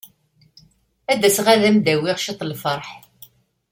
Ad 1.11 1.17
d-aseɣ 1.21 1.47
ad 1.53 1.63
am-d-awiɣ 1.69 2.17
ciṭ 2.23 2.39
n 2.43 2.47
lferḥ. 2.51 2.89